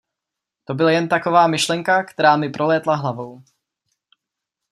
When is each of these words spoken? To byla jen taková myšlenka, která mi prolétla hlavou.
To 0.63 0.73
byla 0.73 0.91
jen 0.91 1.09
taková 1.09 1.47
myšlenka, 1.47 2.03
která 2.03 2.37
mi 2.37 2.49
prolétla 2.49 2.95
hlavou. 2.95 3.43